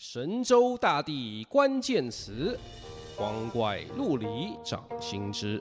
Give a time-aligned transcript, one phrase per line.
[0.00, 2.56] 神州大地关键词，
[3.16, 4.26] 光怪陆离
[4.64, 5.60] 掌心之。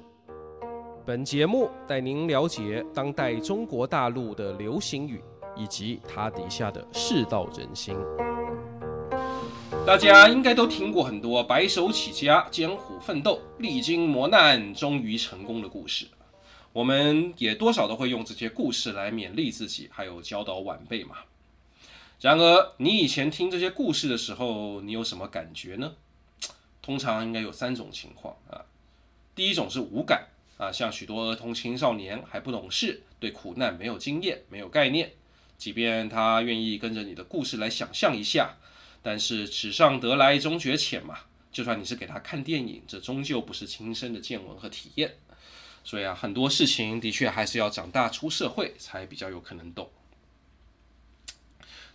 [1.04, 5.24] 本节目带您了解当代中国大陆的流行语，
[5.56, 7.98] 以及它底下的世道人心。
[9.88, 16.06] 大家应该都听过很多白手起家、艰苦奋斗、历经磨难、终于成功的故事。
[16.72, 21.16] 我们也多少都会用这些故事来勉励自己，还有教导晚辈嘛。
[22.20, 25.94] 然而，你以前听这些故事的时候，你有什么感觉呢？
[26.82, 28.66] 通常应该有三种情况啊。
[29.36, 35.12] 第一种是无感啊，像许多儿童青少年还不懂事，对苦难没有经验、没有概念，
[35.60, 38.58] 即便他愿意跟着你的故事来想象一下，
[39.04, 41.20] 但是纸上得来终觉浅嘛。
[41.52, 45.18] 就算你是给他看电影，这终究不是亲身的见闻和体验。
[45.84, 49.88] 所以啊，很多事情的确还是要长大出社会才比较有可能懂。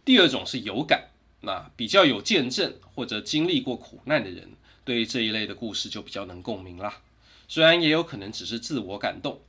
[0.05, 1.11] 第二种是有感，
[1.43, 4.51] 那比较有见证或者经历过苦难的人，
[4.85, 7.01] 对这一类的故事就比较能共鸣啦。
[7.47, 9.41] 虽然也有可能只是自我感动，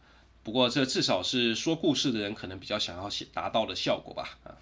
[0.43, 4.37] 不过这至少是说故事的人可能比较想要达到的效果吧。
[4.43, 4.53] 啊，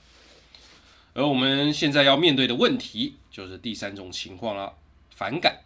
[1.14, 4.78] 而我们现在要面对的问题就是第三种情况了，
[5.10, 5.62] 反感。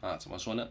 [0.00, 0.68] 啊，怎么说呢？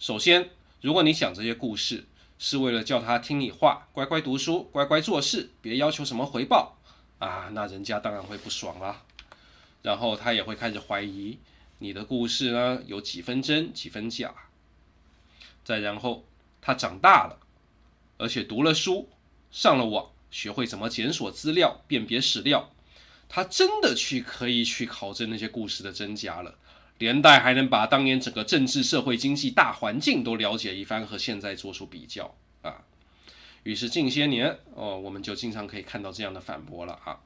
[0.00, 0.50] 首先，
[0.80, 2.04] 如果你讲这些故事
[2.40, 6.76] 是为了叫他听你话，乖乖读书，乖乖做事，别要求什么回报。
[7.18, 9.02] 啊，那人家当然会不爽啦，
[9.82, 11.38] 然后他也会开始怀疑
[11.78, 14.34] 你的故事呢，有几分真几分假。
[15.64, 16.24] 再然后
[16.60, 17.38] 他长大了，
[18.18, 19.08] 而且读了书，
[19.50, 22.70] 上了网，学会怎么检索资料、辨别史料，
[23.28, 26.56] 他真的去可以去考证那些故事的真假了，
[26.98, 32.84] 连带还能把当年整个政治、社会、经济大环境都了解一番，和现在做出比较啊。
[33.66, 37.18] 于是近些年哦，我们就经常可以看到这样的反驳了啊。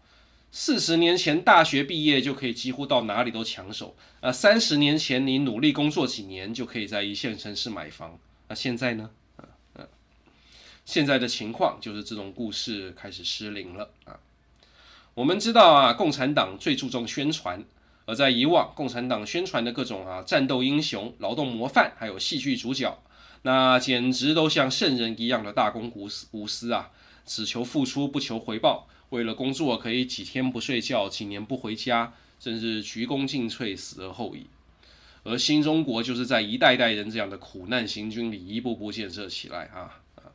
[0.50, 8.18] 四十年前大学毕业就可以几乎到哪里都抢手啊，三十年前你努力工作几年就可以在一线城市买房，
[8.48, 9.10] 那现在呢？
[9.36, 9.88] 嗯嗯，
[10.86, 14.18] 现在的情况就是这种故事开始失灵了啊。
[15.12, 17.62] 我们知道啊，共产党最注重宣传，
[18.06, 22.98] 而在以往，共产党宣传的各种啊战斗英雄、劳动模范，还有戏剧主角。
[23.42, 26.90] 那简直都像圣人一样的大公无私无私啊，
[27.24, 34.46] 只求付出不求回报，为了工作可以几天不睡觉，几年不回家，甚至鞠躬尽瘁，死而后已。
[35.22, 40.32] 而新中国就是在一代代人这样的苦难行军里一步步建设起来啊啊！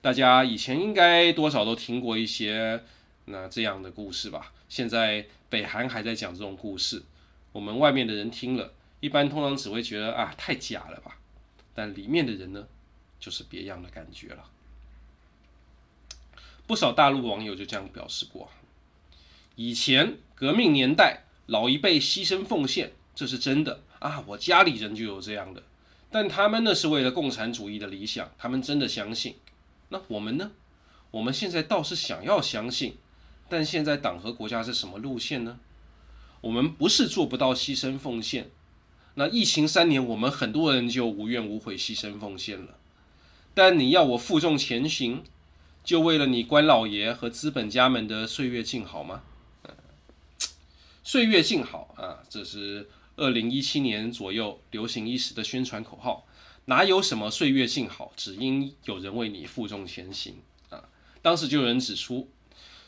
[0.00, 2.82] 大家以前应该多少都听过一些
[3.24, 4.52] 那这样的故事吧？
[4.68, 7.02] 现在北韩还在讲这种故事，
[7.50, 11.16] 我们外面的人听了一般通常只会觉得啊，太假了吧。
[11.74, 12.66] 但里面的人呢，
[13.18, 14.50] 就是别样的感觉了。
[16.66, 18.48] 不少大陆网友就这样表示过：
[19.56, 25.62] 以前革命年代，老一辈牺牲奉献，这是真的啊，我家里人就有这样的。
[26.10, 29.36] 但他们呢，是为了共产主义的理想，他们真的相信。
[29.88, 30.52] 那我们呢？
[31.10, 32.96] 我们现在倒是想要相信，
[33.48, 35.58] 但现在党和国家是什么路线呢？
[36.40, 38.50] 我们不是做不到牺牲奉献。
[39.20, 42.78] 那疫情三年，我们很多人就无怨无悔牺牲奉献了。
[43.52, 45.22] 但你要我负重前行，
[45.84, 49.20] 就为了你官老爷和资本家们的岁月静好吗？
[51.04, 56.26] 岁月静好啊，这是二零一七年左右流行一时的宣传口号。
[56.64, 60.36] 哪有什么岁月静好，只因有人为你负重前行
[60.70, 60.88] 啊！
[61.20, 62.30] 当时就有人指出，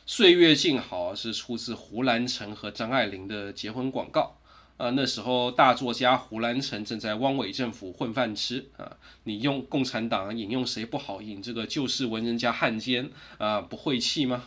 [0.06, 4.38] 岁月静好是出自胡兰成和张爱玲的结婚广告。
[4.82, 8.96] 啊，那时候大作家胡兰成正在汪伪政府混饭吃啊！
[9.22, 11.22] 你用共产党引用谁不好？
[11.22, 14.42] 引这个旧式文人家汉奸啊，不晦气吗？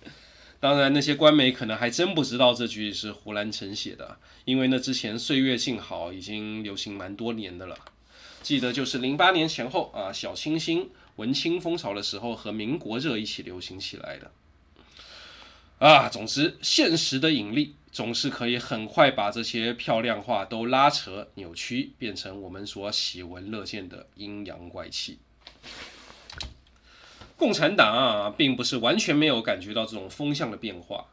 [0.60, 4.16] 当然，那些官媒可能还真不知道这句是胡兰成写的，
[4.46, 7.76] 因为那之前“岁月静好”已经流行蛮多年的了。
[8.40, 14.30] 记得就是零八年前后啊，小清新、文青风潮的时候，和民国热一起流行起来的。
[15.80, 17.74] 啊，总之，现实的引力。
[17.96, 25.18] 总是可以很快把这些漂亮话都拉扯、扭曲，变成我们所喜闻乐见的阴阳怪气。
[27.38, 31.06] 共产党啊，并不是完全没有感觉到这种风向的变化。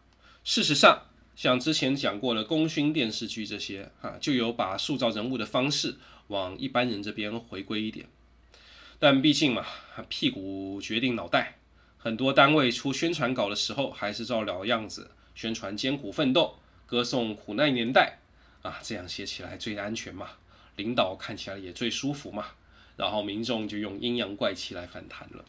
[0.44, 1.04] 事实上，
[1.38, 5.96] 像之前讲过的功勋电视剧这些啊，就有把塑造人物的方式
[6.28, 8.08] 往一般人这边回归一点。
[9.00, 9.66] 但毕竟嘛，
[10.10, 11.60] 屁股决定脑袋，
[11.98, 16.60] 很多单位出宣传稿的时候，还是照老样子宣传艰苦奋斗。
[16.86, 18.20] 歌颂苦难年代
[18.62, 20.30] 啊，这样写起来最安全嘛，
[20.76, 22.48] 领导看起来也最舒服嘛，
[22.98, 25.46] 然后民众就用阴阳怪气来反弹了。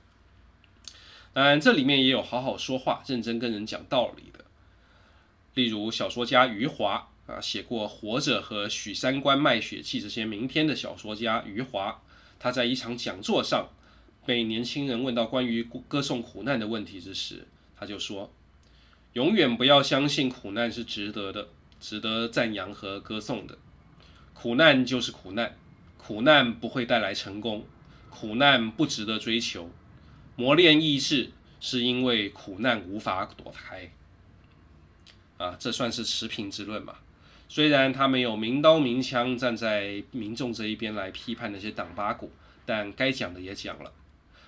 [1.33, 4.45] 当然，这里面也有好好说话、认真跟人讲道理的，
[5.55, 12.03] 例如小说家余华啊，写过《活着》和《许三观卖血记》这些名篇的小说家余华，
[12.39, 13.69] 他在一场讲座上
[14.25, 17.47] 被年轻人问到关于歌颂苦难的问题之时，
[17.77, 18.33] 他就说
[19.15, 21.49] ：“永远不要相信苦难是值得的，
[21.81, 23.57] 值得赞扬和歌颂的。
[24.33, 25.57] 苦难就是苦难，
[25.97, 27.65] 苦难不会带来成功，
[28.11, 29.71] 苦难不值得追求。
[30.35, 31.31] 磨练意志
[31.61, 33.91] 是因为苦难无法躲开。”
[35.39, 37.01] 啊，这算是持平之论吧。
[37.49, 42.33] 虽然他没有明刀明枪站在民众这一边来批判那些党八股，
[42.67, 43.93] 但该讲的也讲了。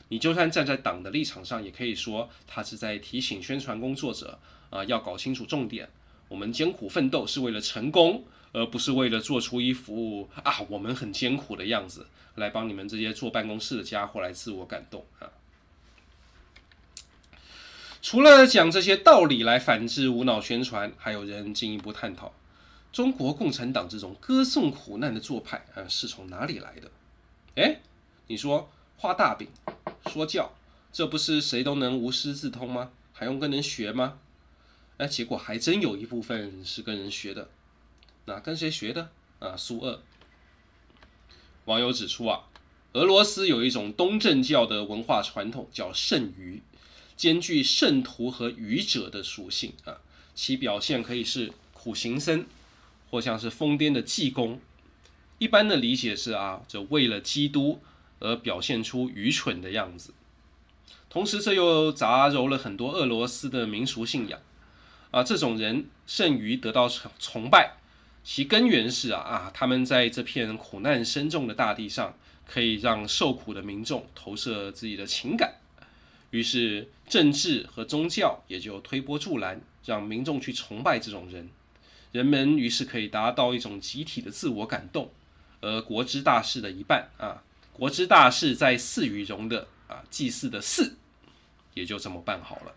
[0.09, 4.39] 你就算站在党的立场上，也可以说他是在提醒宣传工作者
[4.71, 5.89] 啊，要搞清楚重点。
[6.29, 15.31] 我们艰苦奋斗是为了成功，而不是为了做出一副啊我们很艰苦的样子，来帮你们这些坐办公室的家伙来自我感动啊。
[18.03, 22.33] 除了讲这些道理来反制无脑宣传，还有人进一步探讨。
[22.93, 26.91] 中国共产党这种歌颂苦难的做派啊，是从哪里来的？
[27.57, 27.81] 哎，
[28.29, 29.49] 你说画大饼、
[30.09, 30.53] 说教，
[30.93, 32.91] 这不是谁都能无师自通吗？
[33.13, 34.19] 还用跟人学吗？
[34.99, 37.49] 哎，结果还真有一部分是跟人学的。
[38.27, 39.11] 那跟谁学的？
[39.39, 40.01] 啊，苏二。
[41.67, 42.45] 网友指出啊，
[42.93, 46.63] 俄罗斯有一种东正教的文化传统，叫圣愚，
[47.17, 49.99] 兼具圣徒和愚者的属性啊，
[50.35, 52.47] 其表现可以是苦行僧。
[53.09, 54.61] 或像是疯癫的济公，
[55.39, 57.81] 一般的理解是啊，就为了基督
[58.19, 60.13] 而表现出愚蠢的样子。
[61.09, 64.39] 同时，这又杂糅了很多俄罗斯的民俗信仰
[65.11, 65.23] 啊。
[65.23, 67.77] 这种人甚于得到崇崇拜，
[68.23, 72.15] 其根源是啊啊，他们在这片苦难深重的大地上，
[72.47, 75.55] 可以让受苦的民众投射自己的情感，
[76.31, 81.49] 于是政治和宗教也就推波助澜，让民众去崇拜这种人。
[82.13, 85.11] 人们于是可以达到一种集体的自我感动，
[85.61, 87.43] 而国之大事的一半啊，
[87.77, 90.97] 国之大事在祀与戎的啊祭祀的祀，
[91.75, 92.73] 也就这么办好了。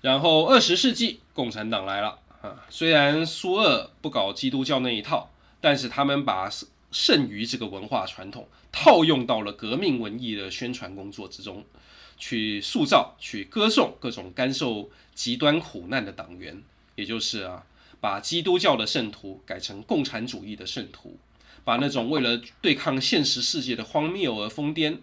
[0.00, 5.30] 然后二十世纪共产党来了啊，虽然苏俄不搞基督教那一套，
[5.60, 6.48] 但是他们把
[6.92, 11.64] 圣愚这个文化传统套用到了革命文艺的宣传工作之中，
[12.16, 16.62] 去塑造、去歌颂各种甘受极端苦难的党员。
[16.94, 17.66] 也就是啊，
[18.00, 21.18] 把基督教的圣徒改成共产主义的圣徒，
[21.64, 24.98] 把那种为了对抗现实世界的荒谬而疯癫，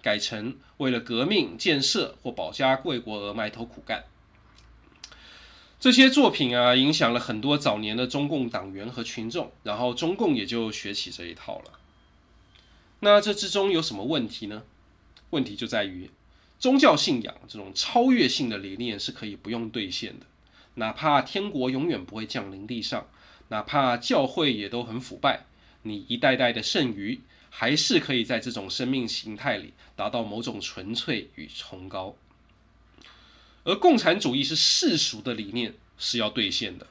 [0.00, 4.04] 改成为了革命建设或保家卫国而埋头苦干。
[5.80, 11.78] 这些作品啊，影响了很多早年的中共党员和群众，然后中共也就学起这一套了。
[13.00, 14.62] 那这之中有什么问题呢？
[15.30, 16.10] 问题就在于，
[16.58, 20.24] 宗教信仰这种超越性的理念是可以不用兑现的。
[20.76, 23.06] 哪怕天国永远不会降临地上，
[23.48, 25.44] 哪怕教会也都很腐败，
[25.84, 32.16] 你一代代的剩余还是可以在这种生命形态里达到某种纯粹与崇高。
[33.62, 36.86] 而共产主义是世俗的理念，是要兑现的。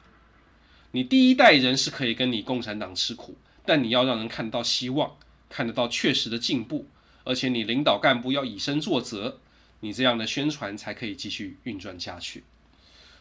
[0.92, 3.36] 你第一代人是可以跟你共产党吃苦，
[3.66, 5.18] 但你要让人看得到希望，
[5.50, 6.88] 看得到确实的进步，
[7.24, 9.40] 而且你领导干部要以身作则，
[9.82, 12.44] 你这样的宣传才可以继续运转下去。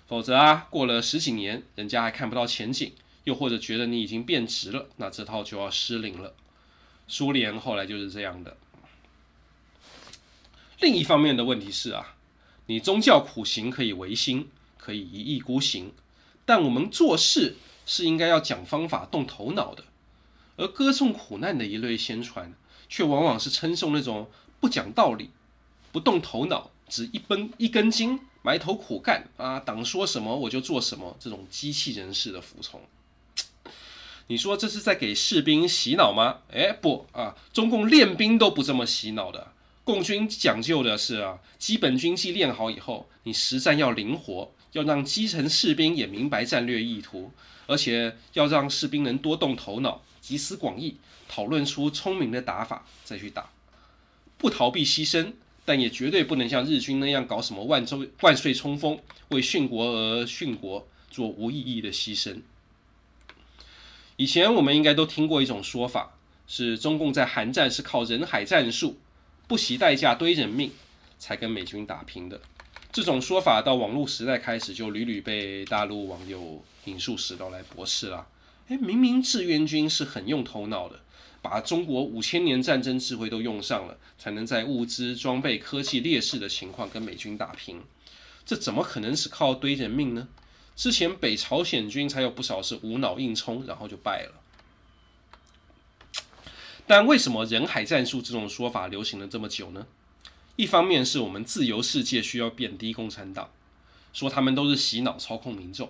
[0.06, 2.92] 否则啊，过了十几年，人家还看不到前景，
[3.24, 6.34] 又或者觉得你已经变质了，那这套就要失灵了。
[7.06, 8.56] 苏联后来就是这样的。
[10.80, 12.16] 另一方面的问题是啊，
[12.66, 15.92] 你宗教苦行可以违心，可以一意孤行，
[16.44, 17.56] 但我们做事
[17.86, 19.84] 是应该要讲方法、动头脑的。
[20.56, 22.52] 而歌颂苦难的一类宣传，
[22.88, 24.28] 却往往是称颂那种
[24.60, 25.30] 不讲道理、
[25.92, 28.20] 不动头脑、只一根一根筋。
[28.44, 32.80] 埋头苦干啊，党说什么我就做什么，这种机器人式的服从，
[34.32, 36.38] 你说这是在给士兵洗脑吗？
[36.50, 39.52] 哎，不啊，中共练兵都不这么洗脑的。
[39.84, 47.30] 共军讲究的是啊，基本军纪练好以后，你实战要灵活，要让基层士兵也明白战略意图，
[47.66, 50.96] 而且要让士兵能多动头脑，集思广益，
[51.28, 53.50] 讨论出聪明的打法再去打，
[54.38, 55.34] 不逃避牺牲。
[55.66, 58.98] 但也绝对不能像日军那样搞什么万州万岁冲锋，
[59.28, 62.40] 为殉国而殉国，做无意义的牺牲。
[64.16, 66.14] 以前我们应该都听过一种说法，
[66.46, 68.98] 是中共在韩战是靠人海战术，
[69.48, 70.70] 不惜代价堆人命，
[71.18, 72.40] 才跟美军打平的。
[72.92, 78.26] 这种说法到网络时代开始就屡屡被大陆网友引述史料来驳斥了。
[78.68, 81.00] 诶，明明志愿军是很用头脑的。
[81.40, 87.82] 把中国五千年战争智慧都用上了，才能在物资、装备、科技劣势的情况跟美军打平。
[88.46, 90.28] 这怎么可能是靠堆人命呢？
[90.74, 94.40] 之前北朝鲜军才有不少是无脑硬冲，然后就败了。
[96.86, 99.86] 但为什么人海战术这种说法流行了这么久呢？
[100.56, 103.50] 一方面是我们自由世界需要贬低共产党，
[104.12, 105.88] 说他们都是洗脑操控民众；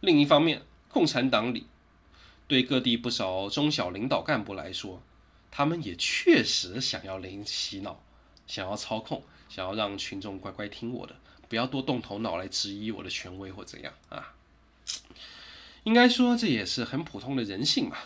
[0.00, 1.66] 另一方面，共产党里
[2.46, 5.02] 对各地不少中小领导干部来说，
[5.50, 8.00] 他们也确实想要领洗脑，
[8.46, 11.16] 想要操控，想要让群众乖乖听我的。
[11.48, 14.34] 不要多动头脑来质疑我的权威或怎样啊！
[15.84, 17.96] 应该说这也是很普通的人性嘛。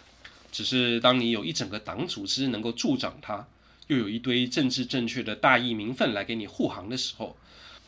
[0.53, 3.47] 只是当你有一整个党组织能够助长它，
[3.87, 7.37] 又有一堆政治正确的大义名分来给你护航的时候，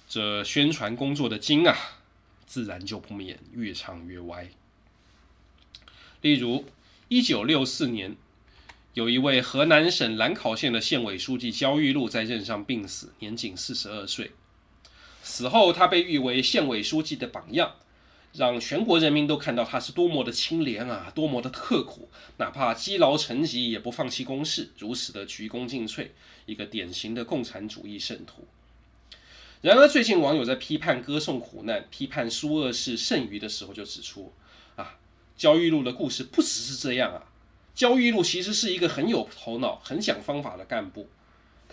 [0.09, 1.77] 这宣传工作的经啊，
[2.47, 4.49] 自然就不免越唱越歪。
[6.21, 6.65] 例如，
[7.09, 8.15] 一九六四年，
[8.95, 14.31] 有一位河南省兰考县的县委书记焦裕禄在任上病死，年仅四十二岁。
[15.35, 17.77] 此后，他被誉为县委书记的榜样，
[18.35, 26.09] 让全国人民都看到他是多么的清廉啊，多么的刻苦，哪怕积劳成疾也不放弃公事，如此的鞠躬尽瘁，
[26.45, 28.47] 一个典型的共产主义圣徒。
[29.63, 34.35] 然而，最近网友在批判歌颂苦难、批判苏俄式剩余的时候，就指出
[34.77, 34.99] 啊，
[35.35, 37.25] 焦裕禄的故事不只是这样啊，
[37.75, 41.09] 焦裕禄其实是一个很有头脑、很讲方法的干部。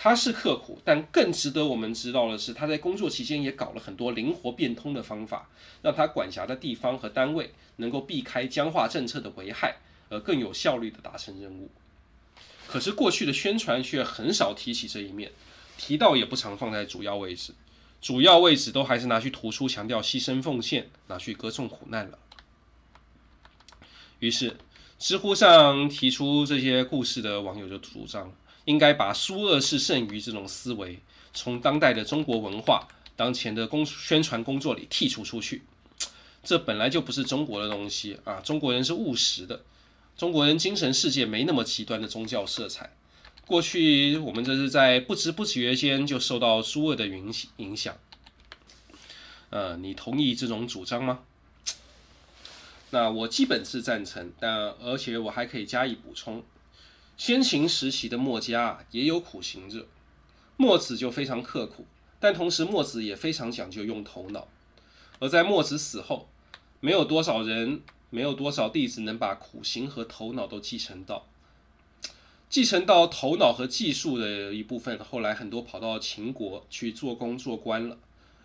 [0.01, 5.49] 他是刻苦，但更值得我们知道的是，他在工作期间也搞了很多灵活变通的方法，
[5.81, 9.75] 让他管辖的地方和单位能够避开僵化政策的危害，
[10.07, 11.69] 而更有效率地达成任务。
[12.65, 15.33] 可是过去的宣传却很少提起这一面，
[15.77, 17.53] 提到也不常放在主要位置，
[17.99, 22.17] 主要位置都还是拿去突出强调牺牲奉献，拿去歌颂苦难了。
[24.19, 24.55] 于是，
[24.97, 28.33] 知乎上提出这些故事的网友就主张。
[28.69, 30.99] 应该把苏俄式剩余这种思维
[31.33, 35.63] 从当代的中国文化、当前的公宣传工作里剔除出去。
[36.43, 38.39] 这本来就不是中国的东西啊！
[38.41, 39.63] 中国人是务实的，
[40.15, 42.91] 中国人精神世界没那么极端的宗教色彩。
[43.47, 47.97] 过去我们这是在不知不觉间就受到苏俄的影影响。
[49.49, 51.21] 呃，你同意这种主张吗？
[52.91, 56.43] 那我基本是赞成，但而且我还可以加以补充。
[57.19, 59.85] 先秦时期的墨家也有苦行者，
[60.55, 61.85] 墨子就非常刻苦，
[62.17, 64.47] 但同时墨子也非常讲究用头脑。
[65.19, 66.29] 而在墨子死后，
[66.79, 71.27] 没有多少人，没有多少弟子能把苦行和头脑都继承到。
[72.49, 77.97] 继承到头脑和技术的一部分，后来很多跑到秦国去做工做官了。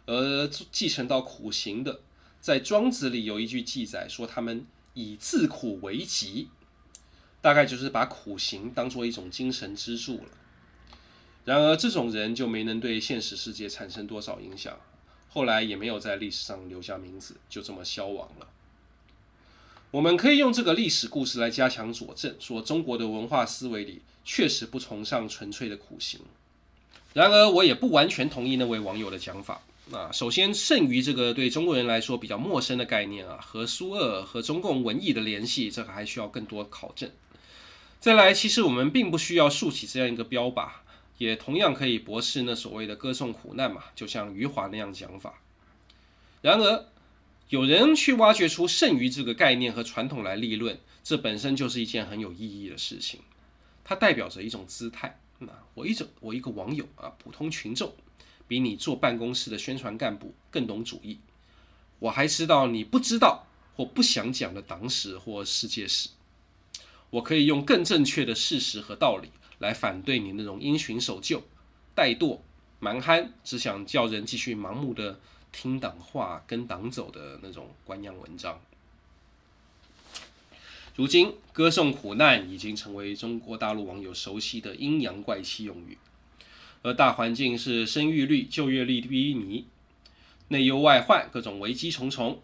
[0.07, 2.01] 而继承到苦行的，
[2.41, 6.49] 在庄子里有一句记载说，他们以自苦为极。
[7.45, 10.29] 大概就是把苦行当做一种精神支柱了。
[11.45, 14.75] 然而，这种人就没能对现实世界产生多少影响，
[15.29, 18.49] 后来也没有在历史上留下名字，就这么消亡了。
[19.91, 26.21] 我们可以用这个历史故事来加强佐证，说中国的文化思维里确实不崇尚纯粹的苦行。
[27.13, 29.61] 然而，我也不完全同意那位网友的讲法。
[29.93, 37.11] 啊，首先，剩余这个对中国人来说比较陌生的概念啊，和苏俄和中共文艺的联系，这个还需要更多考证。
[38.05, 40.69] 再来，其实我们并不需要竖起这样一个标靶，
[41.17, 45.41] 也同样可以驳斥那所谓的歌颂苦难嘛，就像余华那样讲法。
[46.43, 46.85] 然而，
[47.49, 53.21] 有人去挖掘出剩余这个概念和传统来立论，这本身就是一件很有意义的事情。
[53.83, 55.19] 它代表着一种姿态。
[55.39, 57.91] 那我一种，我一个网友啊，普通群众，
[58.47, 61.19] 比你坐办公室的宣传干部更懂主义。
[62.01, 66.11] 我还知道你不知道或不想讲的党史或世界史。
[67.15, 69.29] 我可以用更正确的事实和道理
[69.61, 71.45] 来反对你那种因循守旧、
[71.95, 72.41] 怠惰、
[72.81, 75.21] 蛮憨，只想叫人继续盲目的
[75.53, 78.61] 听党话、跟党走的那种官样文章。
[80.97, 85.97] 如今，歌颂苦难已经成为中国大陆网友熟悉的阴阳怪气用语，
[86.83, 89.67] 而大环境是生育率、就业率低迷、
[90.49, 92.43] 内忧外患，各种危机重重。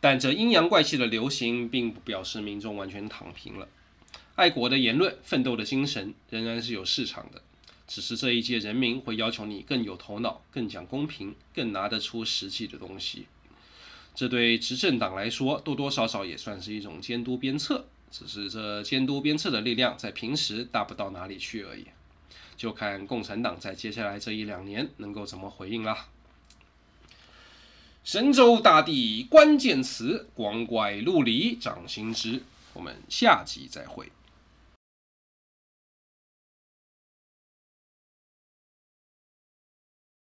[0.00, 3.68] 但这阴阳怪气的流行，并不表示民众完全躺平了。
[4.34, 7.42] 爱国的言论、奋斗的精神仍然是有市场的，
[7.86, 13.26] 只是这一届人民会要求你更有头脑、更讲公平、更拿得出实际的东西。
[14.14, 21.86] 这对执政党来说，多多少少也算是一种监督鞭策，只是这监督鞭策的力量在平时大不到哪里去而已。
[22.56, 26.08] 就看共产党在接下来这一两年能够怎么回应啦。
[28.04, 32.42] 神州大地关键词，光怪陆离，掌心之。
[32.72, 34.10] 我们下集再会。